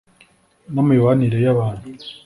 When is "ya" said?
1.45-1.57